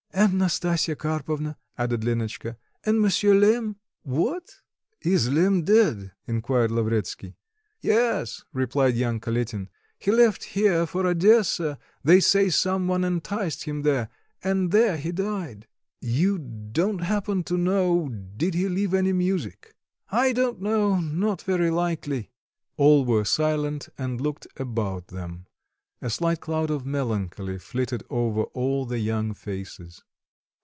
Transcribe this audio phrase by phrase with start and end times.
[0.13, 4.57] "And Nastasya Karpovna," added Lenotchka, "and Monsier Lemm." "What?
[4.99, 7.37] is Lemm dead?" inquired Lavretsky.
[7.79, 13.83] "Yes," replied young Kalitin, "he left here for Odessa; they say some one enticed him
[13.83, 14.09] there;
[14.43, 15.67] and there he died."
[16.01, 18.09] "You don't happen to know,...
[18.09, 19.73] did he leave any music?"
[20.11, 22.31] "I don't know; not very likely."
[22.75, 25.45] All were silent and looked about them.
[26.03, 30.03] A slight cloud of melancholy flitted over all the young faces.